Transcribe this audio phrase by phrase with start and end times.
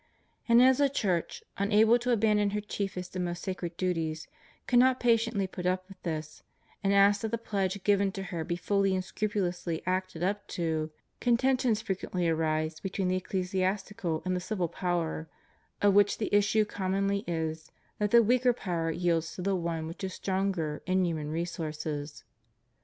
[0.49, 4.27] And as the Church, imable to aban don her chiefest and most sacred duties,
[4.65, 6.41] cannot patiently put up with this,
[6.83, 10.89] and asks that the pledge given to her be fully and scrupulously acted up to,
[11.19, 15.27] contentions fre quently arise between the ecclesiastical and the civil power,
[15.83, 20.03] of which the issue commonly is, that the weaker power yields to the one which
[20.03, 22.23] is stronger in human re sources.